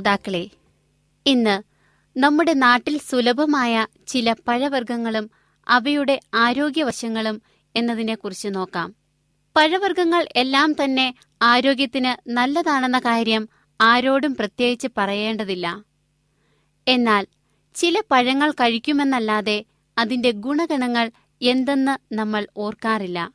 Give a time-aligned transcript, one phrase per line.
[0.00, 0.50] ശ്രോതാക്കളെ
[1.26, 1.62] ഇന്ന്
[2.18, 5.30] നമ്മുടെ നാട്ടിൽ സുലഭമായ ചില പഴവർഗങ്ങളും
[5.68, 7.42] അവയുടെ ആരോഗ്യവശങ്ങളും
[7.76, 8.94] എന്നതിനെക്കുറിച്ച് നോക്കാം.
[9.56, 13.48] പഴവർഗങ്ങൾ എല്ലാം തന്നെ ആരോഗ്യത്തിന് നല്ലതാണെന്ന കാര്യം
[13.80, 15.84] ആരോടും പ്രത്യേകിച്ച് പറയേണ്ടതില്ല.
[16.88, 17.26] എന്നാൽ
[17.74, 19.64] ചില പഴങ്ങൾ കഴിക്കുമെന്നല്ലാതെ
[19.98, 21.10] അതിന്റെ ഗുണഗണങ്ങൾ
[21.42, 23.32] എന്തെന്ന് നമ്മൾ ഓർക്കാറില്ല.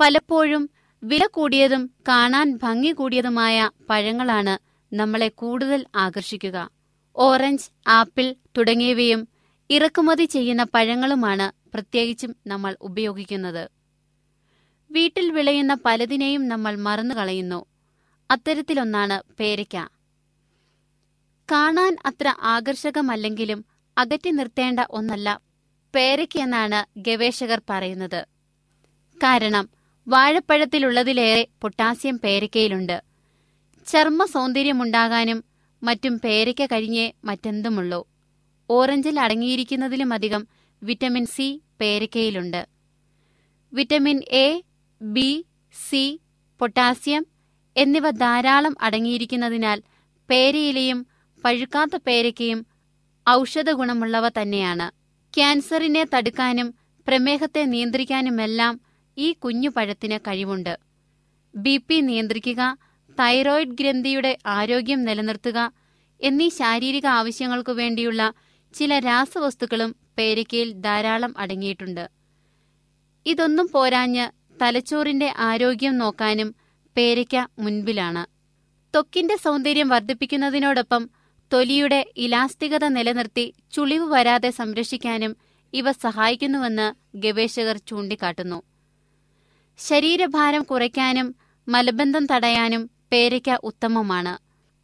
[0.00, 0.70] പലപ്പോഴും
[1.02, 6.70] വില കൂടിയതും കാണാൻ ഭംഗി കൂടിയതുമായ പഴങ്ങളാണ് നമ്മളെ കൂടുതൽ ആകർഷിക്കുക.
[7.16, 9.28] ഓറഞ്ച് ആപ്പിൾ തുടങ്ങിയവയും
[9.70, 13.70] ഇറക്കുമതി ചെയ്യുന്ന പഴങ്ങളുമാണ് പ്രത്യേകിച്ചും നമ്മൾ ഉപയോഗിക്കുന്നത്.
[14.90, 17.64] വീട്ടിൽ വിളയുന്ന പലതിനെയും നമ്മൾ മറന്നു കളയുന്നു.
[18.30, 19.88] അത്തരത്തിലൊന്നാണ് പേരയ്ക്ക.
[21.52, 23.64] കാണാൻ അത്ര ആകർഷകമല്ലെങ്കിലും
[23.98, 25.40] അകറ്റി നിർത്തേണ്ട ഒന്നല്ല
[25.94, 28.26] പേരയ്ക്കെന്നാണ് ഗവേഷകർ പറയുന്നത്.
[29.22, 29.68] കാരണം
[30.08, 33.05] വാഴപ്പഴത്തിലുള്ളതിലേറെ പൊട്ടാസ്യം പേരയ്ക്കയിലുണ്ട്.
[33.86, 35.44] ചർമ്മ സൗന്ദര്യമുണ്ടാകാനും
[35.82, 38.06] മറ്റും പേരയ്ക്ക കഴിഞ്ഞേ മറ്റെന്തുമുള്ളൂ.
[38.70, 40.46] ഓറഞ്ചിൽ അടങ്ങിയിരിക്കുന്നതിലുമധികം
[40.82, 42.68] vitamin C പേരയ്ക്കയിലുണ്ട്.
[43.72, 44.62] Vitamin A
[45.02, 45.46] B
[45.88, 46.20] C
[46.58, 47.26] potassium
[47.76, 49.82] എന്നിവ ധാരാളം അടങ്ങിയിരിക്കുന്നതിനാൽ
[50.30, 51.06] പേരയിലയും
[51.44, 52.66] പഴുക്കാത്ത പേരയ്ക്കയും
[53.28, 54.86] ഔഷധ ഗുണമുള്ളവ തന്നെയാണ്.
[55.34, 56.74] ക്യാൻസറിനെ തടുക്കാനും
[57.08, 58.80] പ്രമേഹത്തെ നിയന്ത്രിക്കാനുമെല്ലാം
[59.18, 60.78] ഈ കുഞ്ഞു പഴത്തിന് കഴിവുണ്ട്.
[61.56, 62.62] ബി പി നിയന്ത്രിക്കുക
[63.20, 65.72] തൈറോയിഡ് ഗ്രന്ഥിയുടെ ആരോഗ്യം നിലനിർത്തുക
[66.20, 68.32] എന്നീ ശാരീരിക ആവശ്യങ്ങൾക്കു വേണ്ടിയുള്ള
[68.74, 72.10] ചില രാസവസ്തുക്കളും പേരയ്ക്കയിൽ ധാരാളം അടങ്ങിയിട്ടുണ്ട്.
[73.26, 74.30] ഇതൊന്നും പോരാഞ്ഞ്
[74.62, 76.54] തലച്ചോറിന്റെ ആരോഗ്യം നോക്കാനും
[76.96, 78.26] പേരയ്ക്ക മുൻപിലാണ്.
[78.94, 81.10] തൊക്കിന്റെ സൗന്ദര്യം വർദ്ധിപ്പിക്കുന്നതിനോടൊപ്പം
[81.52, 85.36] തൊലിയുടെ ഇലാസ്തികത നിലനിർത്തി ചുളിവ് വരാതെ സംരക്ഷിക്കാനും
[85.74, 88.62] ഇവ സഹായിക്കുന്നുവെന്ന് ഗവേഷകർ ചൂണ്ടിക്കാട്ടുന്നു.
[89.78, 91.36] ശരീരഭാരം കുറയ്ക്കാനും
[91.68, 94.34] മലബന്ധം തടയാനും പേരയ്ക്ക ഉത്തമമാണ്.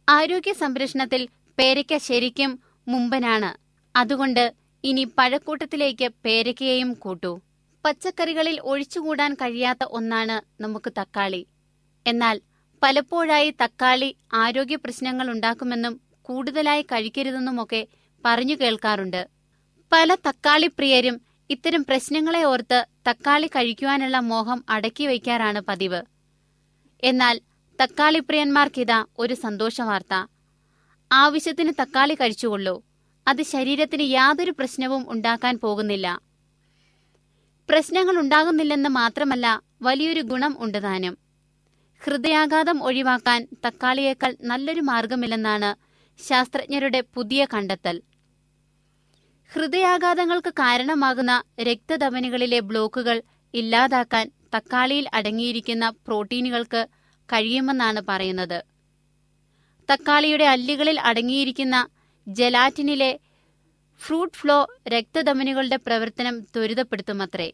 [0.09, 1.27] ആരോഗ്യ സംരക്ഷണത്തിൽ
[1.57, 3.51] പേരയ്ക്ക ശരിക്കും മുമ്പനാണ്.
[3.95, 4.53] അതുകൊണ്ട്
[4.83, 7.41] ഇനി പഴക്കൂട്ടത്തിലേക്ക് പേരയ്ക്കയെയും കൂട്ടൂ.
[7.85, 11.47] പച്ചക്കറികളിൽ ഒഴിച്ചുകൂടാൻ കഴിയാത്ത ഒന്നാണ് നമുക്ക് തക്കാളി.
[12.07, 12.41] എന്നാൽ
[12.83, 17.87] പലപ്പോഴായി തക്കാളി ആരോഗ്യ പ്രശ്നങ്ങൾ ഉണ്ടാക്കുമെന്നും കൂടുതലായി കഴിക്കരുതെന്നുമൊക്കെ
[18.25, 19.27] പറഞ്ഞു കേൾക്കാറുണ്ട്.
[19.91, 26.01] പല തക്കാളി പ്രിയരും ഇത്തരം പ്രശ്നങ്ങളെ ഓർത്ത് തക്കാളി കഴിക്കുവാനുള്ള മോഹം അടക്കി വയ്ക്കാറാണ് പതിവ്.
[27.03, 27.41] എന്നാൽ
[27.79, 30.13] തക്കാളി പ്രിയന്മാർക്കിതാ ഒരു സന്തോഷ വാർത്ത
[31.11, 32.83] ആവശ്യത്തിന് തക്കാളി കഴിച്ചുകൊള്ളൂ.
[33.27, 36.07] അത് ശരീരത്തിന് യാതൊരു പ്രശ്നവും ഉണ്ടാക്കാൻ പോകുന്നില്ല.
[37.69, 39.47] പ്രശ്നങ്ങൾ ഉണ്ടാകുന്നില്ലെന്ന് മാത്രമല്ല
[39.81, 41.17] വലിയൊരു ഗുണം ഉണ്ട് താനും.
[42.01, 45.69] ഹൃദയാഘാതം ഒഴിവാക്കാൻ തക്കാളിയേക്കാൾ നല്ലൊരു മാർഗമില്ലെന്നാണ്
[46.19, 48.03] ശാസ്ത്രജ്ഞരുടെ പുതിയ കണ്ടെത്തൽ.
[49.51, 53.17] ഹൃദയാഘാതങ്ങൾക്ക് കാരണമാകുന്ന രക്തധമനികളിലെ ബ്ലോക്കുകൾ
[53.53, 58.63] ഇല്ലാതാക്കാൻ തക്കാളിയിൽ അടങ്ങിയിരിക്കുന്ന പ്രോട്ടീനുകൾക്ക് കഴിയുമെന്നാണ് പറയുന്നത്.
[59.89, 61.87] തക്കാളിയുടെ അല്ലികളിൽ അടങ്ങിയിരിക്കുന്ന
[62.27, 63.19] ജലാറ്റിനിലെ
[64.01, 67.53] ഫ്രൂട്ട് ഫ്ലോ രക്തധമനികളുടെ പ്രവർത്തനം ത്വരിതപ്പെടുത്തുമത്രേ.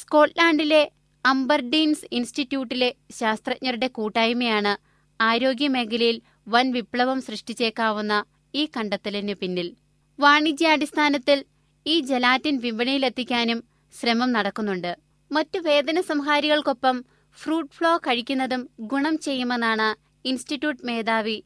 [0.00, 0.90] സ്കോട്ട്ലാൻഡിലെ
[1.26, 4.72] അംബർഡീൻസ് ഇൻസ്റ്റിറ്റ്യൂട്ടിലെ ശാസ്ത്രജ്ഞരുടെ കൂട്ടായ്മയാണ്
[5.20, 9.74] ആരോഗ്യമേഖലയിൽ വൻ വിപ്ലവം സൃഷ്ടിച്ചേക്കാവുന്ന ഈ കണ്ടെത്തലിന് പിന്നിൽ.
[10.20, 11.44] വാണിജ്യാടിസ്ഥാനത്തിൽ
[11.86, 13.64] ഈ ജലാറ്റിൻ വിപണിയിലെത്തിക്കാനും
[14.00, 14.96] ശ്രമം നടക്കുന്നുണ്ട്.
[15.32, 17.04] മറ്റു വേദന സംഹാരികൾക്കൊപ്പം
[17.40, 19.88] ഫ്രൂട്ട് ഫ്ലോ കഴിക്കുന്നതും ഗുണം ചെയ്യുമെന്നാണ്
[20.28, 21.44] ഇൻസ്റ്റിറ്റ്യൂട്ട് മേധാവി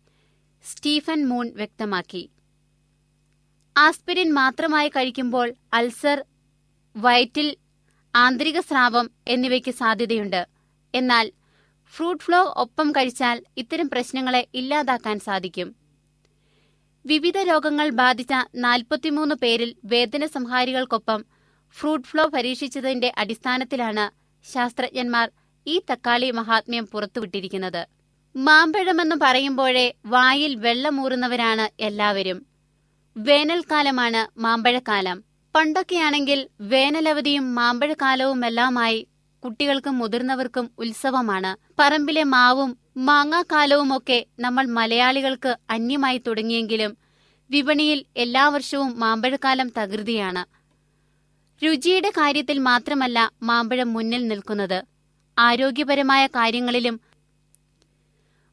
[0.64, 2.30] സ്റ്റീഫൻ മൂൺ വ്യക്തമാക്കി.
[3.76, 6.24] ആസ്പിരിൻ മാത്രമായി കഴിക്കുമ്പോൾ അൾസർ
[6.96, 7.56] വയറ്റിൽ
[8.14, 10.46] ആന്തരിക സ്രാവം എന്നിവയ്ക്ക് സാധ്യതയുണ്ട്.
[10.94, 11.32] എന്നാൽ
[11.94, 15.76] ഫ്രൂട്ട് ഫ്ലോ ഒപ്പം കഴിച്ചാൽ ഇത്തരം പ്രശ്നങ്ങളെ ഇല്ലാതാക്കാൻ സാധിക്കും.
[17.06, 21.24] വിവിധ രോഗങ്ങൾ ബാധിച്ച നാൽപ്പത്തിമൂന്ന് പേരിൽ വേദന സംഹാരികൾക്കൊപ്പം
[21.76, 24.04] ഫ്രൂട്ട് ഫ്ലോ പരീക്ഷിച്ചതിന്റെ അടിസ്ഥാനത്തിലാണ്
[24.52, 25.30] ശാസ്ത്രജ്ഞന്മാർ
[25.66, 27.86] ഈ തക്കാളി മഹാത്മ്യം പുറത്തുവിട്ടിരിക്കുന്നത്.
[28.36, 32.46] മാമ്പഴമെന്ന് പറയുമ്പോഴേ വായിൽ വെള്ളമൂറുന്നവരാണ് എല്ലാവരും.
[33.16, 35.24] വേനൽക്കാലമാണ് മാമ്പഴക്കാലം.
[35.54, 39.06] പണ്ടൊക്കെയാണെങ്കിൽ വേനലവധിയും മാമ്പഴക്കാലവുമെല്ലാമായി
[39.44, 41.72] കുട്ടികൾക്കും മുതിർന്നവർക്കും ഉത്സവമാണ്.
[41.78, 46.96] പറമ്പിലെ മാവും മാങ്ങാക്കാലവുമൊക്കെ നമ്മൾ മലയാളികൾക്ക് അന്യമായി തുടങ്ങിയെങ്കിലും
[47.50, 50.42] വിപണിയിൽ എല്ലാ വർഷവും മാമ്പഴക്കാലം തകൃതിയാണ്.
[51.64, 54.91] രുചിയുടെ കാര്യത്തിൽ മാത്രമല്ല മാമ്പഴം മുന്നിൽ നിൽക്കുന്നത്.
[55.38, 57.00] ആരോഗ്യപരമായ കാര്യങ്ങളിലും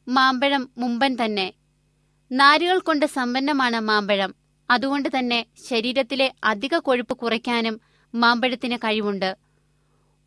[0.08, 1.52] മാമ്പഴം മുമ്പൻ തന്നെ.
[2.32, 4.34] നാരുകൾ കൊണ്ട് സമ്പന്നമാണ് മാമ്പഴം.
[4.70, 7.80] അതുകൊണ്ട് തന്നെ ശരീരത്തിലെ അധിക കൊഴുപ്പ് കുറയ്ക്കാനും
[8.14, 9.36] മാമ്പഴത്തിന് കഴിവുണ്ട്.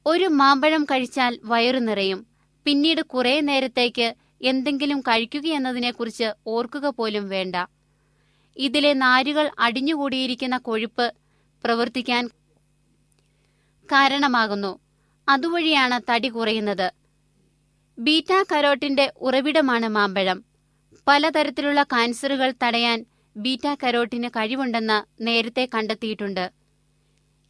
[0.06, 2.28] ഒരു മാമ്പഴം കഴിച്ചാൽ വയറു നിറയും.
[2.66, 7.56] പിന്നീട് കുറേ നേരത്തേക്ക് എന്തെങ്കിലും കഴിക്കുകയെന്നതിനെക്കുറിച്ച് ഓർക്കുക പോലും വേണ്ട.
[8.58, 11.14] ഇതിലെ നാരുകൾ അടിഞ്ഞുകൂടിയിരിക്കുന്ന കൊഴുപ്പ്
[11.64, 12.28] പ്രവർത്തിക്കാൻ
[13.92, 14.83] കാരണമാകുന്നു.
[15.28, 16.94] അതുവഴിയാണ് തടി കുറയുന്നത്.
[18.00, 20.46] ബീറ്റാ കരോട്ടിന്റെ ഉറവിടമാണ് മാമ്പഴം.
[21.08, 23.06] പലതരത്തിലുള്ള കാൻസറുകൾ തടയാൻ
[23.38, 26.52] ബീറ്റാ കരോട്ടിന് കഴിവുണ്ടെന്ന് നേരത്തെ കണ്ടെത്തിയിട്ടുണ്ട്.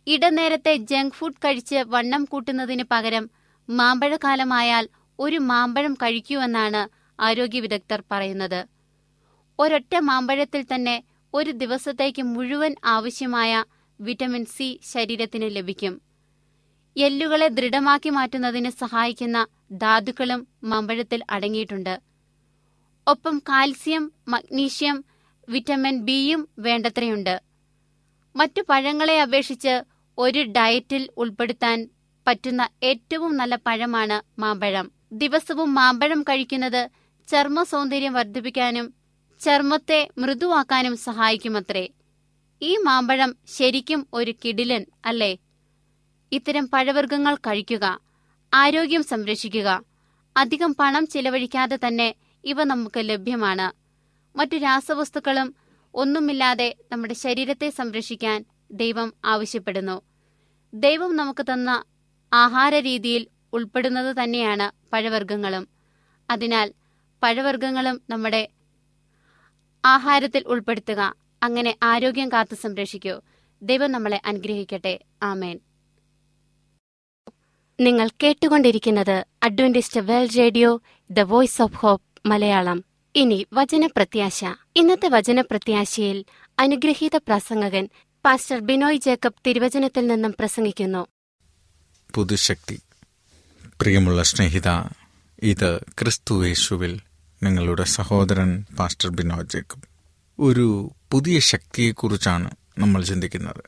[0.07, 3.29] ഇടനേരത്തെ ജങ്ക് ഫുഡ് കഴിച്ച് വണ്ണം കൂട്ടുന്നതിന് പകരം
[3.69, 4.89] മാമ്പഴക്കാലമായാൽ
[5.19, 6.81] ഒരു മാമ്പഴം കഴിക്കൂവെന്നാണ്
[7.21, 8.67] ആരോഗ്യ വിദഗ്ധർ പറയുന്നത്.
[9.59, 11.03] ഒരൊറ്റ മാമ്പഴത്തിൽ തന്നെ
[11.33, 13.63] ഒരു ദിവസത്തേക്ക് മുഴുവൻ ആവശ്യമായ
[13.99, 16.12] വിറ്റമിൻ സി ശരീരത്തിന് ലഭിക്കും.
[16.97, 22.01] എല്ലുകളെ ദൃഢമാക്കി മാറ്റുന്നതിന് സഹായിക്കുന്ന ധാതുക്കളും മമ്പഴത്തിൽ അടങ്ങിയിട്ടുണ്ട്.
[23.07, 25.05] ഒപ്പം കാൽസ്യം മഗ്നീഷ്യം
[25.49, 27.41] വിറ്റമിൻ ബിയും വേണ്ടത്രയുണ്ട്.
[28.35, 29.83] മറ്റു പഴങ്ങളെ അപേക്ഷിച്ച്
[30.17, 31.89] ഒരു ഡയറ്റിൽ ഉൾപ്പെടുത്താൻ
[32.27, 34.91] പറ്റുന്ന ഏറ്റവും നല്ല പഴമാണ് മാമ്പഴം.
[35.11, 36.89] ദിവസവും മാമ്പഴം കഴിക്കുന്നത്
[37.27, 38.93] ചർമ്മ സൗന്ദര്യം വർദ്ധിപ്പിക്കാനും
[39.41, 41.89] ചർമ്മത്തെ മൃദുവാക്കാനും സഹായിക്കുമത്രേ.
[42.61, 45.37] ഈ മാമ്പഴം ശരിക്കും ഒരു കിടിലൻ അല്ലേ?
[46.33, 47.99] ഇത്തരം പഴവർഗങ്ങൾ കഴിക്കുക
[48.53, 49.83] ആരോഗ്യം സംരക്ഷിക്കുക
[50.37, 53.67] അധികം പണം ചിലവഴിക്കാതെ തന്നെ ഇവ നമുക്ക് ലഭ്യമാണ്.
[54.37, 55.55] മറ്റു രാസവസ്തുക്കളും
[55.93, 60.01] ഒന്നുമില്ലാതെ നമ്മുടെ ശരീരത്തെ സംരക്ഷിക്കാൻ ദൈവം ആവശ്യപ്പെടുന്നു.
[60.73, 61.83] ദൈവം നമുക്ക് തന്ന
[62.33, 65.67] ആഹാര രീതിയിൽ ഉൾപ്പെടുന്നത് തന്നെയാണ് പഴവർഗങ്ങളും.
[66.29, 66.73] അതിനാൽ
[67.23, 68.49] പഴവർഗങ്ങളും നമ്മുടെ
[69.85, 71.01] ആഹാരത്തിൽ ഉൾപ്പെടുത്തുക
[71.43, 73.15] അങ്ങനെ ആരോഗ്യം കാത്തു സംരക്ഷിക്കൂ.
[73.61, 74.99] ദൈവം നമ്മളെ അനുഗ്രഹിക്കട്ടെ.
[75.23, 75.59] ആമേൻ.
[77.79, 82.83] നിങ്ങൾ കേട്ടുകൊണ്ടിരിക്കുന്നത് Adventist world radio the voice of hope Malayalam.
[83.15, 84.45] ഇനി വചനപ്രത്യാശ.
[84.75, 86.25] ഇന്നത്തെ വചനപ്രത്യാശയിൽ
[86.59, 87.89] അനുഗ്രഹീത പ്രസംഗകൻ
[88.25, 91.07] പാസ്റ്റർ ബിനോയ് ജേക്കബ് തിരുവചനത്തിൽ നിന്നും പ്രസംഗിക്കുന്നു.
[92.15, 92.81] പുതുശക്തി.
[93.81, 94.67] പ്രിയമുള്ള സ്നേഹിത
[95.43, 96.99] ഇത് ക്രിസ്തു യേശുവിൽ
[97.43, 99.83] നിങ്ങളുടെ സഹോദരൻ പാസ്റ്റർ ബിനോയ് ജേക്കബ്.
[100.39, 103.63] ഒരു പുതിയ ശക്തിയെക്കുറിച്ചാണ് നമ്മൾ ചിന്തിക്കുന്നത്.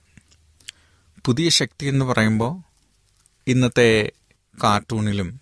[1.25, 2.64] പുതിയ ശക്തി എന്ന് പറയുമ്പോൾ
[3.47, 4.11] ഇന്നത്തെ
[4.63, 5.41] കാർട്ടൂണിലും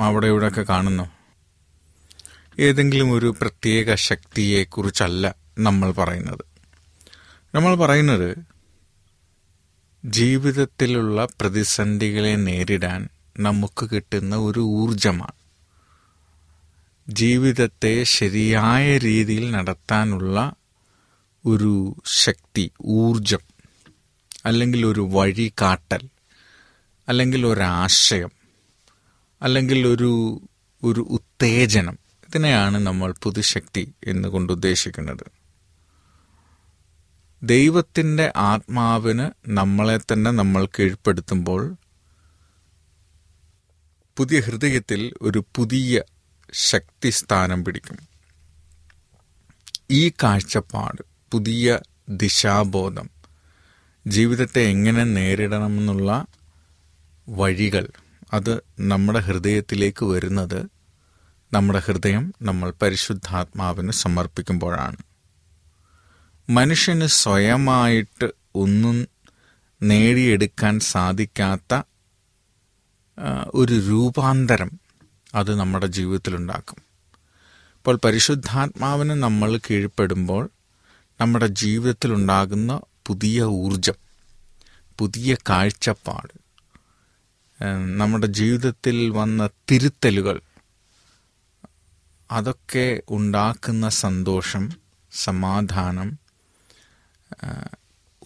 [0.00, 1.10] അവിടെ ഇവിടെയൊക്കെ കാണുന്നു.
[2.58, 6.44] ഏതെങ്കിലും ഒരു പ്രത്യേക ശക്തിയെക്കുറിച്ചല്ല നമ്മൾ പറയുന്നത്.
[7.54, 8.30] നമ്മൾ പറയുന്നത്
[10.04, 13.08] ജീവിതത്തിലുള്ള പ്രതിസന്ധികളെ നേരിടാൻ
[13.40, 15.36] നമുക്ക് കിട്ടുന്ന ഒരു ഊർജമാണ്
[17.08, 20.54] ജീവിതത്തെ ശരിയായ രീതിയിൽ നടത്താനുള്ള
[21.46, 23.42] ഒരു ശക്തി ഊർജം
[24.46, 26.08] അല്ലെങ്കിൽ ഒരു വഴി കാട്ടൽ
[27.12, 28.32] അല്ലെങ്കിൽ ഒരാശയം
[29.42, 30.40] അല്ലെങ്കിൽ ഒരു
[30.82, 35.24] ഒരു ഉത്തേജനം ഇതിനെയാണ് നമ്മൾ പുതുശക്തി എന്നുകൊണ്ട് ഉദ്ദേശിക്കുന്നത്.
[37.42, 41.76] ദൈവത്തിന്റെ ആത്മാവിന് നമ്മളെ തന്നെ നമ്മൾ കീഴ്പ്പെടുത്തുമ്പോൾ
[44.16, 46.02] പുതിയ ഹൃദയത്തിൽ ഒരു പുതിയ
[46.52, 47.98] ശക്തി സ്ഥാനം പിടിക്കും.
[49.90, 51.02] ഈ കാഴ്ചപ്പാട്
[51.32, 51.78] പുതിയ
[52.08, 53.10] ദിശാബോധം
[54.06, 56.26] ജീവിതത്തെ എങ്ങനെ നേരിടണമെന്നുള്ള
[57.28, 57.88] വഴികൾ.
[58.32, 60.66] അത് നമ്മുടെ ഹൃദയത്തിലേക്ക് വരുന്നത്
[61.54, 64.96] നമ്മുടെ ഹൃദയം നമ്മൾ പരിശുദ്ധാത്മാവിന് സമർപ്പിക്കുമ്പോഴാണ്.
[66.50, 69.08] മനുഷ്യന് സ്വയമായിട്ട് ഒന്നും
[69.82, 71.82] നേടിയെടുക്കാൻ സാധിക്കാത്ത
[73.54, 74.80] ഒരു രൂപാന്തരം
[75.34, 76.76] അത് നമ്മുടെ ജീവിതത്തിലുണ്ടാക്കും.
[77.76, 80.50] ഇപ്പോൾ പരിശുദ്ധാത്മാവിന് നമ്മൾ കീഴ്പ്പെടുമ്പോൾ
[81.20, 83.94] നമ്മുടെ ജീവിതത്തിലുണ്ടാകുന്ന പുതിയ ഊർജം
[84.98, 86.41] പുതിയ കാഴ്ചപ്പാട്
[87.96, 90.40] നമ്മുടെ ജീവിതത്തിൽ വന്ന തിരുത്തലുകൾ.
[92.30, 94.72] അതൊക്കെ ഉണ്ടാക്കുന്ന സന്തോഷം
[95.12, 96.18] സമാധാനം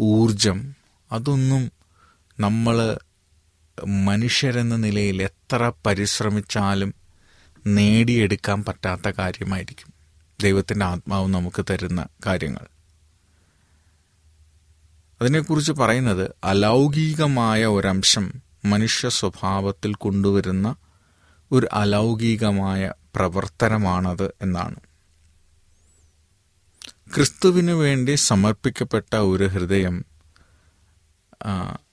[0.01, 0.75] ഊർജം
[1.13, 1.73] അതൊന്നും
[2.41, 2.99] നമ്മൾ
[3.87, 6.95] മനുഷ്യരെന്ന നിലയിൽ എത്ര പരിശ്രമിച്ചാലും
[7.67, 9.95] നേടിയെടുക്കാൻ പറ്റാത്ത കാര്യമായിരിക്കും.
[10.41, 12.67] ദൈവത്തിന്റെ ആത്മാവ് നമുക്ക് തരുന്ന കാര്യങ്ങൾ.
[15.21, 20.69] അതിനെക്കുറിച്ച് പറയുന്നത് അലൗകികമായ ഒരംശം മനുഷ്യ സ്വഭാവത്തിൽ കൊണ്ടുവരുന്ന
[21.53, 22.83] ഒരു അലൗകികമായ
[23.15, 24.81] പ്രവർത്തനമാണത് എന്നാണ്.
[27.15, 29.97] ക്രിസ്തുവിനു വേണ്ടി സമർപ്പിക്കപ്പെട്ട ഒരു ഹൃദയം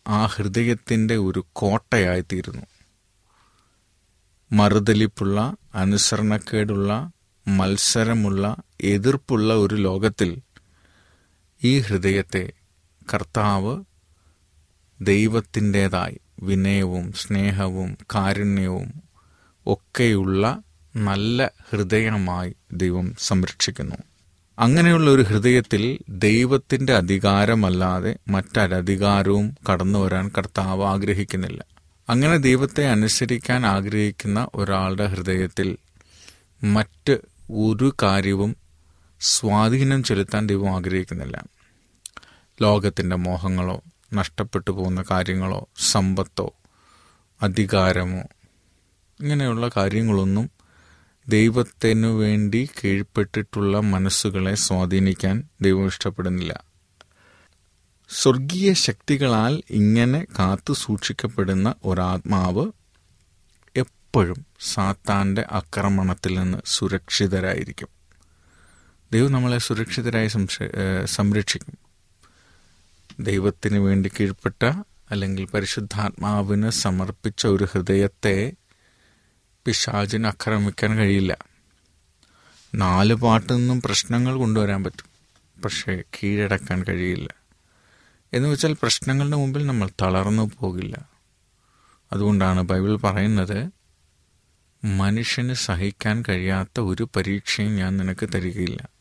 [0.08, 2.66] ആ ഹൃദയത്തിന്റെ ഒരു കോട്ടയായിത്തീരുന്നു.
[4.52, 5.38] മറുതലിപ്പുള്ള
[5.76, 6.92] അനുസരണക്കേടുള്ള
[7.46, 8.44] മത്സരമുള്ള
[8.82, 10.32] എതിർപ്പുള്ള ഒരു ലോകത്തിൽ
[11.62, 12.44] ഈ ഹൃദയത്തെ
[13.02, 13.74] കർത്താവ്
[15.00, 19.04] ദൈവത്തിന്റെതായി വിനയവും സ്നേഹവും കാരുണ്യവും
[19.68, 20.62] ഒക്കെയുള്ള
[20.96, 23.96] നല്ല ഹൃദയമായി ദൈവം സംരക്ഷിക്കുന്നു.
[24.60, 31.66] അങ്ങനെയുള്ള ഒരു ഹൃദയത്തിൽ ദൈവത്തിന്റെ അധികാരമല്ലാതെ മറ്റൊരധികാരവും കടന്നു വരാൻ കർത്താവ് ആഗ്രഹിക്കുന്നില്ല.
[32.10, 35.78] അങ്ങനെ ദൈവത്തെ അനുസരിക്കാൻ ആഗ്രഹിക്കുന്ന ഒരാളുടെ ഹൃദയത്തിൽ
[36.64, 37.18] മറ്റ്
[37.52, 38.56] ഒരു കാര്യവും
[39.20, 41.44] സ്വാധീനം ചെലുത്താൻ ദൈവം ആഗ്രഹിക്കുന്നില്ല.
[42.62, 43.82] ലോകത്തിന്റെ മോഹങ്ങളോ
[44.14, 46.54] നഷ്ടപ്പെട്ടു പോകുന്ന കാര്യങ്ങളോ സമ്പത്തോ
[47.42, 48.20] അധികാരമോ
[49.20, 50.52] ഇങ്ങനെയുള്ള കാര്യങ്ങളൊന്നും
[51.28, 56.64] ദൈവത്തിനു വേണ്ടി കീഴ്പ്പെട്ടിട്ടുള്ള മനസ്സുകളെ സ്വാധീനിക്കാൻ ദൈവം ഇഷ്ടപ്പെടുന്നില്ല.
[58.10, 62.72] സ്വർഗീയ ശക്തികളാൽ ഇങ്ങനെ കാത്തു സൂക്ഷിക്കപ്പെടുന്ന ഒരാത്മാവ്
[63.76, 67.88] എപ്പോഴും സാത്താന്റെ ആക്രമണത്തിൽ നിന്ന് സുരക്ഷിതരായിരിക്കും.
[69.12, 70.28] ദൈവം നമ്മളെ സുരക്ഷിതരായി
[71.06, 71.83] സംരക്ഷിക്കും.
[73.20, 78.54] ദൈവത്തിന് വേണ്ടി കീഴ്പ്പെട്ട അല്ലെങ്കിൽ പരിശുദ്ധാത്മാവിന് സമർപ്പിച്ച ഒരു ഹൃദയത്തെ
[79.66, 81.38] പിശാചിന് ആക്രമിക്കാൻ കഴിയില്ല.
[82.76, 85.14] നാല് പാട്ടിൽ നിന്നും പ്രശ്നങ്ങൾ കൊണ്ടുവരാൻ പറ്റും.
[85.62, 87.30] പക്ഷേ കീഴടക്കാൻ കഴിയില്ല.
[88.34, 91.10] എന്ന് വെച്ചാൽ പ്രശ്നങ്ങളുടെ മുമ്പിൽ നമ്മൾ തളർന്നു പോകില്ല.
[92.14, 93.70] അതുകൊണ്ടാണ് ബൈബിൾ പറയുന്നത്
[94.86, 98.93] മനുഷ്യന് സഹിക്കാൻ കഴിയാത്ത ഒരു പരീക്ഷയും ഞാൻ നിനക്ക് തരികയില്ല.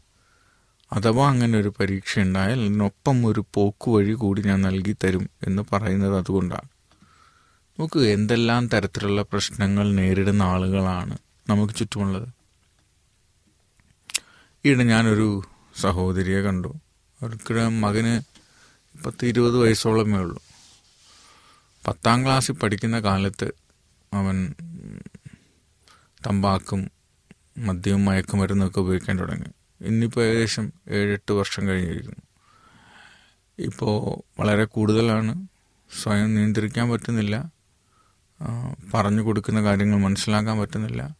[0.92, 6.68] അഥവാ അങ്ങനെ ഒരു പരീക്ഷ ഉണ്ടായാൽ അതിനൊപ്പം ഒരു പോക്കുവഴി കൂടി ഞാൻ നൽകി തരും എന്ന് പറയുന്നത് അതുകൊണ്ടാണ്.
[7.78, 11.18] നമുക്ക് എന്തെല്ലാം തരത്തിലുള്ള പ്രശ്നങ്ങൾ നേരിടുന്ന ആളുകളാണ്
[11.49, 12.28] നമുക്ക് ചുറ്റുമുള്ളത്.
[14.64, 15.42] ഈയിടെ ഞാനൊരു
[15.80, 16.68] സഹോദരിയെ കണ്ടു.
[17.22, 18.22] അവർക്ക് മകന്
[19.04, 20.42] പത്ത് ഇരുപത് വയസ്സോളമേ ഉള്ളൂ.
[21.87, 23.52] പത്താം ക്ലാസ്സിൽ പഠിക്കുന്ന കാലത്ത്
[24.12, 24.54] അവൻ
[26.26, 26.90] തമ്പാക്കും
[27.58, 29.62] മദ്യവും മയക്കുമരുന്നൊക്കെ ഉപയോഗിക്കാൻ തുടങ്ങി.
[29.82, 32.22] ഇന്നിപ്പോൾ ഏകദേശം ഏഴെട്ട് വർഷം കഴിഞ്ഞിരിക്കുന്നു.
[33.58, 35.46] ഇപ്പോൾ വളരെ കൂടുതലാണ്.
[36.02, 37.52] സ്വയം നിയന്ത്രിക്കാൻ പറ്റുന്നില്ല.
[38.94, 41.16] പറഞ്ഞു കൊടുക്കുന്ന കാര്യങ്ങൾ മനസ്സിലാക്കാൻ പറ്റുന്നില്ല.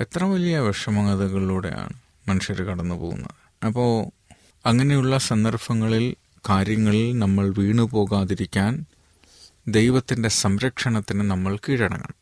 [0.00, 1.92] എത്ര വലിയ വിഷമകഥകളിലൂടെയാണ്
[2.28, 3.66] മനുഷ്യർ കടന്നു പോകുന്നത്.
[3.66, 4.10] അപ്പോൾ
[4.66, 6.14] അങ്ങനെയുള്ള സന്ദർഭങ്ങളിൽ
[6.48, 8.84] കാര്യങ്ങളിൽ നമ്മൾ വീണു പോകാതിരിക്കാൻ
[9.68, 12.14] ദൈവത്തിന്റെ സംരക്ഷണത്തിന് നമ്മൾ കീഴടങ്ങണം.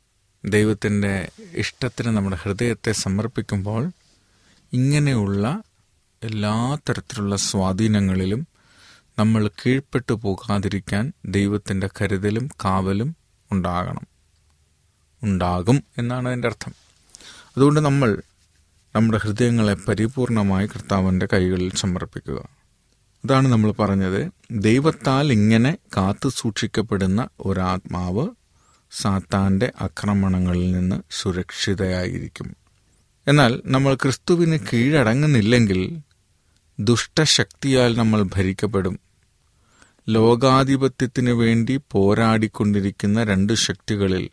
[0.50, 3.92] ദൈവത്തിന്റെ ഇഷ്ടത്തിന് നമ്മുടെ ഹൃദയത്തെ സമർപ്പിക്കുമ്പോൾ
[4.72, 5.62] ഇങ്ങനെയുള്ള
[6.22, 8.46] എല്ലാ തരത്തിലുള്ള സ്വാധീനങ്ങളിലും
[9.18, 13.16] നമ്മൾ കീഴ്പ്പെട്ടു പോകാതിരിക്കാൻ ദൈവത്തിന്റെ കരുതലും കാവലും
[13.52, 14.07] ഉണ്ടാകണം.
[15.22, 16.72] ഉണ്ടാകും എന്നാണ് അതിന്റെ അർത്ഥം.
[17.57, 18.22] അതുകൊണ്ട് നമ്മൾ
[18.94, 22.48] നമ്മുടെ ഹൃദയങ്ങളെ പരിപൂർണമായി കർത്താവിന്റെ കൈകളിൽ സമർപ്പിക്കുക.
[23.24, 24.33] അതാണ് നമ്മൾ പറഞ്ഞത്.
[24.50, 28.28] ദൈവത്താൽ ഇങ്ങനെ കാത്തു സൂക്ഷിക്കപ്പെടുന്ന ഒരാത്മാവ്
[28.90, 32.67] സാത്താന്റെ ആക്രമണങ്ങളിൽ നിന്ന് സുരക്ഷിതയായിരിക്കും.
[33.28, 35.98] എന്നാൽ നമ്മൾ ക്രിസ്തുവിന് കീഴടങ്ങുന്നില്ലെങ്കിൽ
[36.80, 39.00] ദുഷ്ടശക്തിയാൽ നമ്മൾ ഭരിക്കപ്പെടും.
[40.08, 44.30] ലോകാധിപത്യത്തിനു വേണ്ടി പോരാടിക്കൊണ്ടിരിക്കുന്ന രണ്ട് ശക്തികളിൽ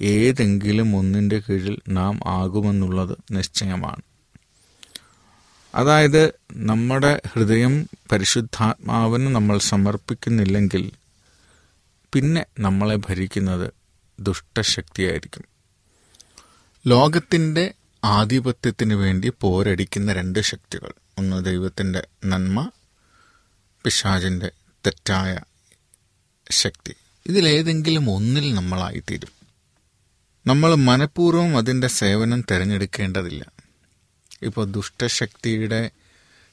[0.00, 4.02] ഏതെങ്കിലും ഒന്നിന്റെ കീഴിൽ നാം ആകുമെന്നുള്ളത് നിശ്ചയമാണ്.
[5.74, 10.92] അതായത് നമ്മുടെ ഹൃദയം പരിശുദ്ധാത്മാവിന് നമ്മൾ സമർപ്പിക്കുന്നില്ലെങ്കിൽ
[12.12, 13.72] പിന്നെ നമ്മളെ ഭരിക്കുന്നത്
[14.20, 15.42] ദുഷ്ടശക്തിയായിരിക്കും.
[16.86, 20.92] ലോകത്തിന്റെ ആധിപത്യത്തിന് വേണ്ടി പോരടിക്കുന്ന രണ്ട് ശക്തികൾ.
[21.18, 22.70] ഒന്ന് ദൈവത്തിന്റെ നന്മ
[23.84, 24.50] പിശാചിന്റെ
[24.86, 25.40] തെറ്റായ
[26.50, 26.94] ശക്തി.
[27.26, 29.28] ഇതിലേതെങ്കിലും ഒന്നിൽ നമ്മളായിത്തീരും.
[30.46, 33.44] നമ്മൾ മനഃപൂർവം അതിന്റെ സേവനം തിരഞ്ഞെടുക്കേണ്ടതില്ല.
[34.42, 35.90] ഇപ്പോൾ ദുഷ്ടശക്തിയുടെ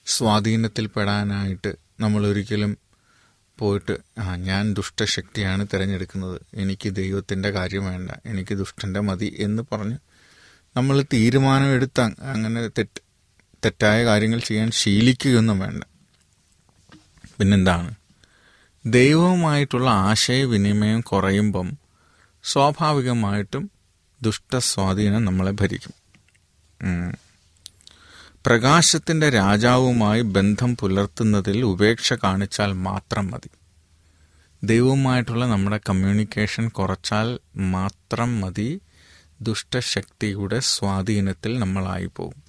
[0.06, 2.78] സ്വാധീനത്തിൽപ്പെടാനായിട്ട് നമ്മൾ ഒരിക്കലും
[3.60, 6.42] പോയിട്ട് ആ ഞാൻ ദുഷ്ടശക്തിയാണ് തിരഞ്ഞെടുക്കുന്നത്.
[6.54, 8.12] എനിക്ക് ദൈവത്തിന്റെ കാര്യം വേണ്ട.
[8.26, 9.98] എനിക്ക് ദുഷ്ടന്റെ മതി എന്ന് പറഞ്ഞ്
[10.80, 13.02] നമ്മൾ തീരുമാനമെടുത്ത് അങ്ങനെ തെറ്റ്
[13.66, 15.84] തെറ്റായ കാര്യങ്ങൾ ചെയ്യാൻ ശീലിക്കുകയൊന്നും വേണ്ട.
[17.40, 17.96] പിന്നെന്താണ്?
[18.86, 21.78] ദൈവവുമായിട്ടുള്ള ആശയവിനിമയം കുറയുമ്പം
[22.44, 23.72] സ്വാഭാവികമായിട്ടും
[24.22, 25.94] ദുഷ്ടസ്വാധീനം നമ്മളെ ഭരിക്കും.
[28.46, 33.50] പ്രകാശത്തിന്റെ രാജാവുമായി ബന്ധം പുലർത്തുന്നതിൽ ഉപേക്ഷ കാണിച്ചാൽ മാത്രം മതി.
[34.64, 38.82] ദൈവവുമായിട്ടുള്ള നമ്മുടെ കമ്മ്യൂണിക്കേഷൻ കുറച്ചാൽ മാത്രം മതി.
[39.42, 42.44] ദുഷ്ടശക്തിയുടെ സ്വാധീനത്തിൽ നമ്മളായി പോകും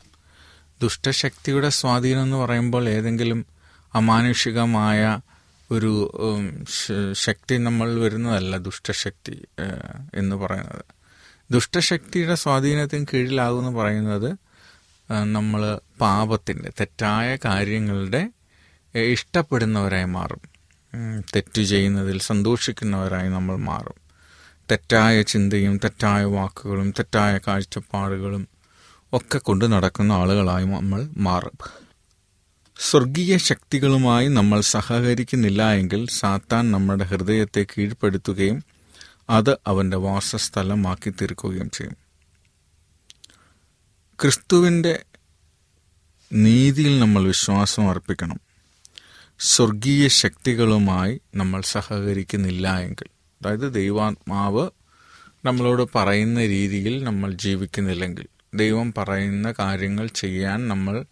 [0.82, 3.46] ദുഷ്ടശക്തിയുടെ സ്വാധീനം എന്ന് പറയുമ്പോൾ ഏതെങ്കിലും
[3.94, 5.20] അമാനുഷികമായ
[5.70, 5.92] ഒരു
[7.12, 9.44] ശക്തി നമ്മൾ വരുന്നതല്ല ദുഷ്ടശക്തി
[10.14, 10.84] എന്ന് പറയുന്നത്.
[11.50, 14.36] ദുഷ്ടശക്തിയുടെ സ്വാധീനത്തിന് കീഴിലാകുമെന്ന് പറയുന്നത്
[15.32, 18.30] നമ്മൾ പാപത്തിന്റെ തെറ്റായ കാര്യങ്ങളുടെ
[18.94, 20.40] ഇഷ്ടപ്പെടുന്നവരായി മാറും.
[21.36, 24.09] തെറ്റു ചെയ്യുന്നതിൽ സന്തോഷിക്കുന്നവരായി നമ്മൾ മാറും.
[24.70, 28.48] തെറ്റായ ചിന്തയും തെറ്റായ വാക്കുകളും തെറ്റായ കാഴ്ചപ്പാടുകളും
[29.12, 31.86] ഒക്കെ കൊണ്ട് നടക്കുന്ന ആളുകളായി നമ്മൾ മാറും.
[32.78, 38.64] സ്വർഗീയ ശക്തികളുമായി നമ്മൾ സഹകരിക്കുന്നില്ല എങ്കിൽ സാത്താൻ നമ്മുടെ ഹൃദയത്തെ കീഴ്പ്പെടുത്തുകയും
[39.30, 41.96] അത് അവന്റെ വാസസ്ഥലമാക്കി തീർക്കുകയും ചെയ്യും.
[44.22, 45.02] ക്രിസ്തുവിന്റെ
[46.32, 48.40] നീതിയിൽ നമ്മൾ വിശ്വാസം അർപ്പിക്കണം.
[49.40, 53.19] സ്വർഗീയ ശക്തികളുമായി നമ്മൾ സഹകരിക്കുന്നില്ല എങ്കിൽ.
[53.42, 54.70] അതായത് ദൈവാത്മാവ്
[55.44, 61.04] നമ്മളോട് പറയുന്ന രീതിയിൽ നമ്മൾ ജീവിക്കുന്നില്ലെങ്കിൽ ദൈവം പറയുന്ന കാര്യങ്ങൾ ചെയ്യാൻ നമ്മൾ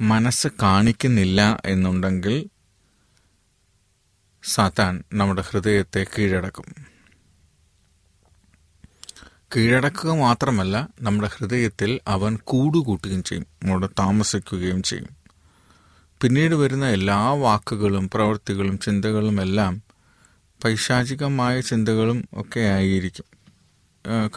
[0.00, 2.48] മനസ്സ് കാണിക്കുന്നില്ല എന്നുണ്ടെങ്കിൽ
[4.42, 6.64] സാത്താൻ നമ്മുടെ ഹൃദയത്തെ കീഴടക്കും.
[9.56, 15.08] കീഴടക്കുക മാത്രമല്ല നമ്മുടെ ഹൃദയത്തിൽ അവൻ കൂടുകൂട്ടുകയും ചെയ്യും നമ്മുടെ താമസിക്കുകയും ചെയ്യും.
[16.22, 19.87] പിന്നീട് വരുന്ന എല്ലാ വാക്കുകളും പ്രവൃത്തികളും ചിന്തകളും എല്ലാം
[20.64, 23.24] പൈശാചികമായ ചിന്തകളും ഒക്കെ ആയിരിക്കും.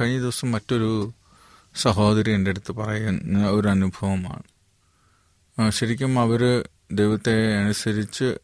[0.01, 1.11] കഴിഞ്ഞ ദിവസം മറ്റൊരു
[1.75, 4.43] സഹോദരി എന്റെ അടുത്ത് പറയുന്ന ഒരു അനുഭവമാണ്.
[5.71, 6.41] ശരിക്കും അവർ
[6.91, 8.37] ദൈവത്തെ അനുസരിച്ച്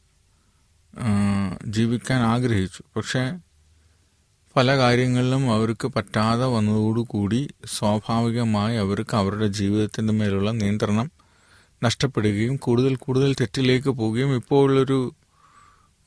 [1.65, 2.83] ജീവിക്കാൻ ആഗ്രഹിച്ചു.
[2.95, 3.23] പക്ഷേ
[4.55, 11.11] പല കാര്യങ്ങളിലും അവർക്ക് പറ്റാതെ വന്നതോടുകൂടി സ്വാഭാവികമായി അവർക്ക് അവരുടെ ജീവിതത്തിന്റെ മേലുള്ള നിയന്ത്രണം
[11.83, 14.35] നഷ്ടപ്പെടുകയും കൂടുതൽ കൂടുതൽ തെറ്റിലേക്ക് പോവുകയും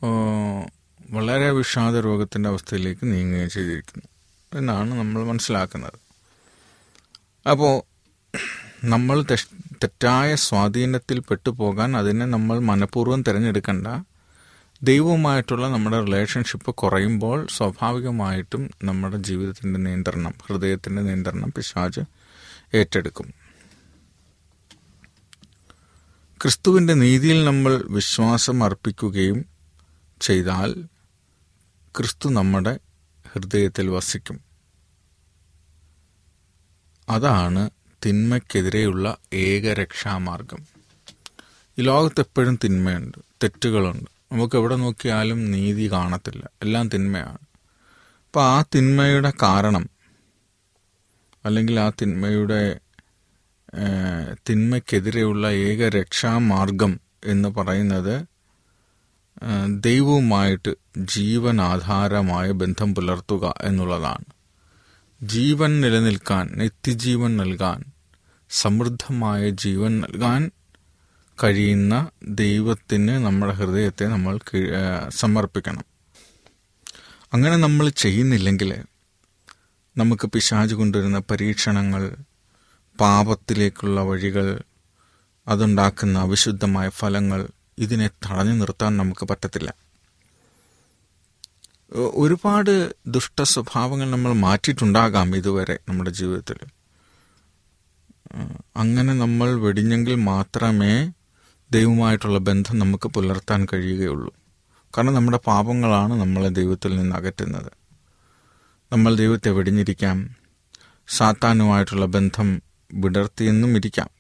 [0.02, 0.08] ആ,
[1.10, 4.06] വളരെ വിഷാദ രോഗത്തിന്റെ അവസ്ഥയിലേക്ക് നീങ്ങുകയും ചെയ്തിരിക്കുന്നു.
[4.58, 5.92] എന്നാണ് നമ്മൾ മനസ്സിലാക്കുന്നത്.
[7.48, 7.82] അപ്പോൾ
[8.84, 9.22] നമ്മൾ
[9.82, 13.86] തെറ്റായ സ്വാധീനത്തിൽ പെട്ടുപോകാൻ അതിനെ നമ്മൾ മനഃപൂർവം തിരഞ്ഞെടുക്കേണ്ട.
[14.82, 22.00] ദൈവവുമായിട്ടുള്ള നമ്മുടെ റിലേഷൻഷിപ്പ് കുറയുമ്പോൾ സ്വാഭാവികമായിട്ടും നമ്മുടെ ജീവിതത്തിന്റെ നിയന്ത്രണം ഹൃദയത്തിന്റെ നിയന്ത്രണം പിശാജ്
[22.74, 23.34] ഏറ്റെടുക്കും.
[26.42, 29.44] ക്രിസ്തുവിന്റെ നീതിയിൽ നമ്മൾ വിശ്വാസം അർപ്പിക്കുകയും
[30.20, 30.84] ചെയ്താൽ
[31.98, 32.80] ക്രിസ്തു നമ്മുടെ
[33.32, 34.40] ഹൃദയത്തിൽ വസിക്കും.
[37.08, 37.70] അതാണ്
[38.06, 40.58] തിന്മയ്ക്കെതിരെയുള്ള ഏക രക്ഷാമാർഗം.
[41.78, 44.10] ഈ ലോകത്ത് എപ്പോഴും തിന്മയുണ്ട് തെറ്റുകളുണ്ട്.
[44.32, 46.50] നമുക്ക് എവിടെ നോക്കിയാലും നീതി കാണത്തില്ല.
[46.62, 47.38] എല്ലാം തിന്മയാണ്.
[48.26, 49.90] അപ്പോൾ ആ തിന്മയുടെ കാരണം
[51.44, 52.80] അല്ലെങ്കിൽ ആ തിന്മയുടെ
[54.48, 58.24] തിന്മയ്ക്കെതിരെയുള്ള ഏക രക്ഷാമാർഗം എന്ന് പറയുന്നത്
[59.66, 64.24] ദൈവവുമായിട്ട് ജീവനാധാരമായ ബന്ധം പുലർത്തുക എന്നുള്ളതാണ്.
[65.22, 67.84] ജീവൻ നിലനിൽക്കാൻ നിത്യജീവൻ നൽകാൻ
[68.50, 70.50] സമൃദ്ധമായ ജീവൻ നൽകാൻ
[71.42, 74.40] കഴിയുന്ന ദൈവത്തിന് നമ്മുടെ ഹൃദയത്തെ നമ്മൾ
[75.08, 75.84] സമർപ്പിക്കണം.
[77.32, 78.70] അങ്ങനെ നമ്മൾ ചെയ്യുന്നില്ലെങ്കിൽ
[79.96, 82.16] നമുക്ക് പിശാച് കൊണ്ടുവരുന്ന പരീക്ഷണങ്ങൾ
[83.00, 84.62] പാപത്തിലേക്കുള്ള വഴികൾ
[85.48, 87.48] അതുണ്ടാക്കുന്ന അവിശുദ്ധമായ ഫലങ്ങൾ
[87.80, 89.74] ഇതിനെ തടഞ്ഞു നിർത്താൻ നമുക്ക് പറ്റത്തില്ല.
[91.92, 96.56] ഒരുപാട് ദുഷ്ട സ്വഭാവങ്ങൾ നമ്മൾ മാറ്റിയിട്ടുണ്ടാകാം ഇതുവരെ നമ്മുടെ ജീവിതത്തിൽ.
[98.76, 101.12] അങ്ങനെ നമ്മൾ വെടിഞ്ഞെങ്കിൽ മാത്രമേ
[101.70, 104.34] ദൈവമായിട്ടുള്ള ബന്ധം നമുക്ക് പുലർത്താൻ കഴിയുകയുള്ളൂ.
[104.96, 107.72] കാരണം നമ്മുടെ പാപങ്ങളാണ് നമ്മളെ ദൈവത്തിൽ നിന്ന് അകറ്റുന്നത്.
[108.92, 110.36] നമ്മൾ ദൈവത്തെ വെടിഞ്ഞിരിക്കാം.
[111.08, 112.62] സാത്താനുമായിട്ടുള്ള ബന്ധം
[112.92, 114.10] വിടർത്തിയെന്നും ഇരിക്കാം.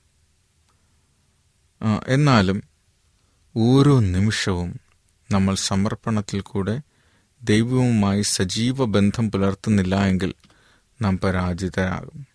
[2.08, 2.69] എന്നാലും
[3.56, 4.80] ഓരോ നിമിഷവും
[5.32, 6.80] നമ്മൾ സമർപ്പണത്തിൽ കൂടെ
[7.42, 10.34] ദൈവവുമായി സജീവ ബന്ധം പുലർത്തുന്നില്ല എങ്കിൽ
[11.02, 12.26] നാം പരാജിതരാകും.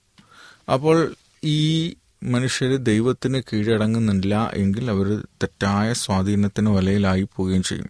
[0.73, 7.89] അപ്പോൾ ഈ മനുഷ്യർ ദൈവത്തിന് കീഴടങ്ങുന്നില്ല എങ്കിൽ അവർ തെറ്റായ സ്വാധീനത്തിന് വലയിലായി പോവുകയും ചെയ്യും.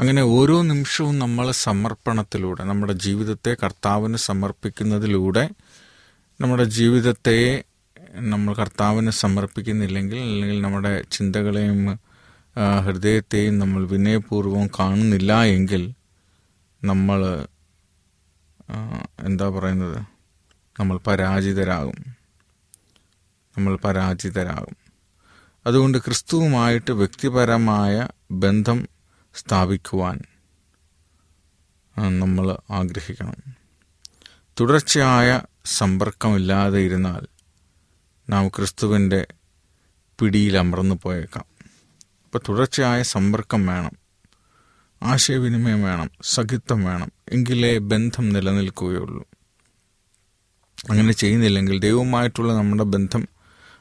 [0.00, 5.50] അങ്ങനെ ഓരോ നിമിഷവും നമ്മൾ സമർപ്പണത്തിലൂടെ നമ്മുടെ ജീവിതത്തെ കർത്താവിന് സമർപ്പിക്കുന്നതിലൂടെ
[6.40, 7.64] നമ്മുടെ ജീവിതത്തെ
[8.20, 11.98] നമ്മൾ കർത്താവിന് സമർപ്പിക്കുന്നില്ലെങ്കിൽ അല്ലെങ്കിൽ നമ്മുടെ ചിന്തകളെയും
[12.84, 15.94] ഹൃദയത്തെയും നമ്മൾ വിനയപൂർവം കാണുന്നില്ല എങ്കിൽ
[16.84, 17.46] നമ്മൾ
[19.20, 20.02] എന്താ പറയുന്നത്?
[20.80, 22.16] നമ്മൾ പരാജിതരാകും.
[23.56, 24.76] നമ്മൾ പരാജിതരാകും.
[25.66, 28.88] അതുകൊണ്ട് ക്രിസ്തുവുമായിട്ട് വ്യക്തിപരമായ ബന്ധം
[29.34, 30.18] സ്ഥാപിക്കുവാൻ
[32.18, 33.56] നമ്മൾ ആഗ്രഹിക്കണം.
[34.60, 37.37] തുടർച്ചയായ സമ്പർക്കമില്ലാതെ ഇരുന്നാൽ
[38.30, 39.26] നാം ക്രിസ്തുവിന്റെ
[40.20, 41.44] പിടിയിൽ അമർന്നു പോയേക്കാം.
[42.24, 43.90] അപ്പോൾ തുടർച്ചയായ സമ്പർക്കം വേണം.
[45.02, 46.10] ആശയവിനിമയം വേണം.
[46.22, 47.12] സഖിത്വം വേണം.
[47.28, 49.24] എങ്കിലേ ബന്ധം നിലനിൽക്കുകയുള്ളൂ.
[50.90, 53.28] അങ്ങനെ ചെയ്യുന്നില്ലെങ്കിൽ ദൈവവുമായിട്ടുള്ള നമ്മുടെ ബന്ധം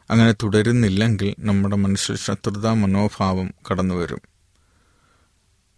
[0.09, 4.21] അങ്ങനെ തുടരുന്നില്ലെങ്കിൽ നമ്മുടെ മനുഷ്യ ശത്രുതാ മനോഭാവം കടന്നു വരും.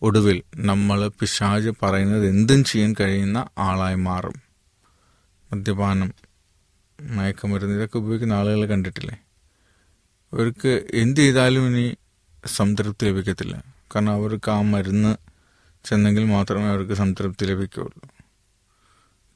[0.01, 4.33] ഒടുവിൽ നമ്മൾ പിശാജ് പറയുന്നത് എന്തും ചെയ്യാൻ കഴിയുന്ന ആളായി മാറും.
[5.53, 6.13] മദ്യപാനം
[7.01, 9.21] മയക്കുമരുന്ന് ഇതൊക്കെ ഉപയോഗിക്കുന്ന ആളുകളെ കണ്ടിട്ടില്ലേ?
[10.33, 11.97] അവർക്ക് എന്ത് ചെയ്താലും ഇനി
[12.45, 13.63] സംതൃപ്തി ലഭിക്കത്തില്ല.
[13.95, 15.15] കാരണം അവർക്ക് ആ മരുന്ന്
[15.83, 18.09] ചെന്നെങ്കിൽ മാത്രമേ അവർക്ക് സംതൃപ്തി ലഭിക്കുകയുള്ളൂ.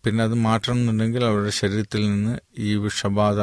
[0.05, 3.39] പിന്നെ അത് മാറ്റണം എന്നുണ്ടെങ്കിൽ അവരുടെ ശരീരത്തിൽ നിന്ന് ഈ വിഷബാധ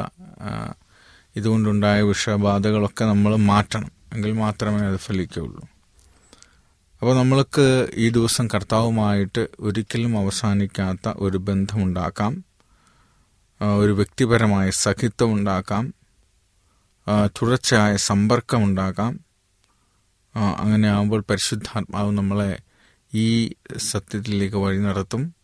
[1.36, 5.68] ഇതുകൊണ്ടുണ്ടായ വിഷബാധകളൊക്കെ നമ്മൾ മാറ്റണം എങ്കിൽ മാത്രമേ അത് ഫലിക്കുകയുള്ളൂ.
[7.00, 12.44] അപ്പോൾ നമ്മൾക്ക് ഈ ദിവസം കർത്താവുമായിട്ട് ഒരിക്കലും അവസാനിക്കാത്ത ഒരു ബന്ധമുണ്ടാക്കാം.
[13.64, 15.94] ഒരു വ്യക്തിപരമായ സഖിത്വം ഉണ്ടാക്കാം.
[17.26, 19.20] തുടർച്ചയായ സമ്പർക്കമുണ്ടാക്കാം
[20.34, 22.58] അങ്ങനെ ആകുമ്പോൾ പരിശുദ്ധാത്മാവ് നമ്മളെ
[23.14, 25.34] ഈ സത്യത്തിലേക്ക് വഴി നടത്തും.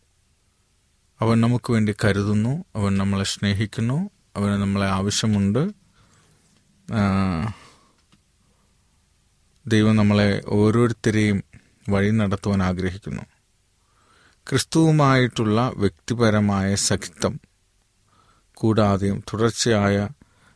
[1.21, 2.63] അവൻ നമുക്ക് വേണ്ടി കരുതുന്നു.
[2.75, 4.09] അവൻ നമ്മളെ സ്നേഹിക്കുന്നു.
[4.35, 5.69] അവന് നമ്മളെ ആവശ്യമുണ്ട്.
[9.67, 11.43] ദൈവം നമ്മളെ ഓരോരുത്തരെയും
[11.89, 13.21] വഴി നടത്തുവാൻ ആഗ്രഹിക്കുന്നു.
[14.49, 17.46] ക്രിസ്തുവുമായിട്ടുള്ള വ്യക്തിപരമായ സഖിത്വം
[18.57, 20.09] കൂടാതെയും തുടർച്ചയായ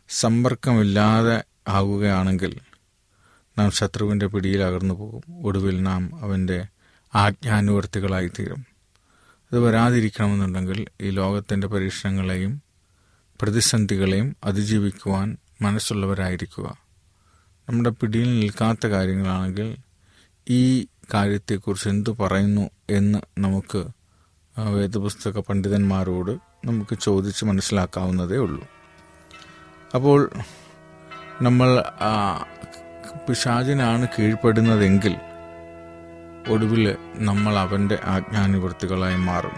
[0.10, 2.60] സമ്പർക്കമില്ലാതെ ആകുകയാണെങ്കിൽ
[3.58, 5.46] നാം ശത്രുവിന്റെ പിടിയിൽ അകർന്നു പോകും.
[5.46, 6.66] ഒടുവിൽ നാം അവന്റെ
[7.16, 8.66] ആജ്ഞാനുവർത്തികളായിത്തീരും.
[9.52, 12.62] അത് വരാതിരിക്കണമെന്നുണ്ടെങ്കിൽ ഈ ലോകത്തിന്റെ പരീക്ഷണങ്ങളെയും
[13.42, 16.78] പ്രതിസന്ധികളെയും അതിജീവിക്കുവാൻ മനസ്സുള്ളവരായിരിക്കുക.
[17.70, 19.78] നമ്മുടെ പിടിയിൽ നിൽക്കാത്ത കാര്യങ്ങളാണെങ്കിൽ
[20.50, 23.88] ഈ കാര്യത്തെക്കുറിച്ച് എന്തു പറയുന്നു എന്ന് നമുക്ക്
[24.60, 28.68] വേദപുസ്തക പണ്ഡിതന്മാരോട് നമുക്ക് ചോദിച്ച് മനസ്സിലാക്കാവുന്നതേ ഉള്ളൂ.
[29.96, 30.30] അപ്പോൾ
[31.42, 31.84] നമ്മൾ
[33.30, 35.16] പിശാചിനാണ് കീഴ്പ്പെടുന്നതെങ്കിൽ
[36.50, 39.58] ഒടുവിൽ നമ്മൾ അവന്റെ ആജ്ഞാനുവർത്തികളായി മാറും.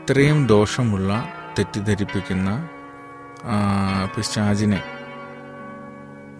[0.00, 2.68] ഇത്രയും ദോഷമുള്ള തെറ്റിദ്ധരിപ്പിക്കുന്ന
[4.16, 4.82] പിശാചിനെ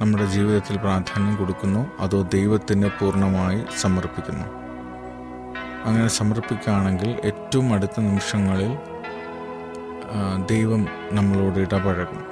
[0.00, 1.82] നമ്മുടെ ജീവിതത്തിൽ പ്രാധാന്യം കൊടുക്കുന്നു.
[2.00, 4.46] അതോ ദൈവത്തിന് പൂർണമായി സമർപ്പിക്കുന്നു.
[5.84, 8.72] അങ്ങനെ സമർപ്പിക്കുകയാണെങ്കിൽ ഏറ്റവും അടുത്ത നിമിഷങ്ങളിൽ
[10.46, 12.24] ദൈവം നമ്മളോട് ഇടപഴകും.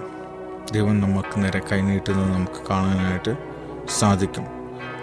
[0.72, 3.36] ദൈവം നമുക്ക് നേരെ കൈനീട്ടുന്നത് നമുക്ക് കാണാനായിട്ട്
[3.98, 4.44] സാധിക്കും.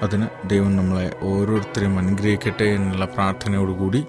[0.03, 4.05] അതിന് ദൈവം നമ്മളെ ഓരോരുത്തരെയും അനുഗ്രഹിക്കട്ടെ എന്നുള്ള പ്രാർത്ഥനയോടുകൂടി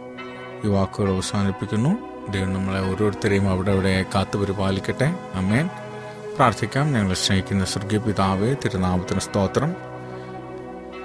[0.64, 1.98] ഈ വാക്കുകൾ അവസാനിപ്പിക്കുന്നു.
[2.30, 5.14] ദൈവം നമ്മളെ ഓരോരുത്തരെയും അവിടെ അവിടെ കാത്തു പരിപാലിക്കട്ടെ.
[5.34, 5.66] അമ്മേൻ
[6.36, 6.92] പ്രാർത്ഥിക്കാം.
[6.92, 9.74] ഞങ്ങളെ സ്നേഹിക്കുന്ന സ്വർഗീയ പിതാവേ തിരുനാമത്തിന് സ്തോത്രം.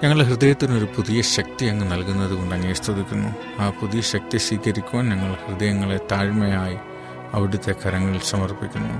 [0.04, 3.62] ഞങ്ങളുടെ ഹൃദയത്തിനൊരു പുതിയ ശക്തി അങ്ങ് നൽകുന്നത് കൊണ്ട് അങ്ങേ സ്തുതിക്കുന്നു.
[3.62, 6.78] ആ പുതിയ ശക്തി സ്വീകരിക്കുവാൻ ഞങ്ങൾ ഹൃദയങ്ങളെ താഴ്മയായി
[7.34, 8.94] അവിടുത്തെ കരങ്ങളിൽ സമർപ്പിക്കുന്നു.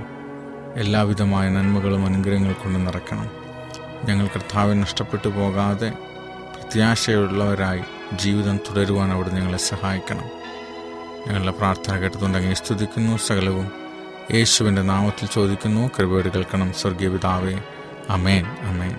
[0.80, 3.30] എല്ലാവിധമായ നന്മകളും അനുഗ്രഹങ്ങൾ കൊണ്ട് നിറയ്ക്കണം.
[4.04, 5.90] ഞങ്ങൾ കർത്താവെ നഷ്ടപ്പെട്ടു പോകാതെ
[6.54, 7.82] പ്രത്യാശയുള്ളവരായി
[8.14, 10.24] ജീവിതം തുടരുവാൻ അവിടെ ഞങ്ങളെ സഹായിക്കണം.
[11.26, 13.16] ഞങ്ങളുടെ പ്രാർത്ഥന കേട്ടതുകൊണ്ട് അങ്ങേ സ്തുതിക്കുന്നു.
[13.16, 13.72] സകലവും
[14.34, 15.90] യേശുവിന്റെ നാമത്തിൽ ചോദിക്കുന്നു.
[15.98, 16.72] കൃപയോട് കേൾക്കണം.
[16.72, 17.62] സ്വർഗീയ പിതാവേ
[18.08, 18.96] അമേൻ അമേൻ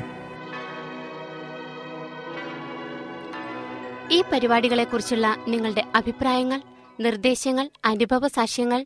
[4.12, 6.62] ഈ പരിപാടികളെക്കുറിച്ചുള്ള നിങ്ങളുടെ അഭിപ്രായങ്ങൾ
[7.00, 8.86] നിർദ്ദേശങ്ങൾ അനുഭവ സാക്ഷ്യങ്ങൾ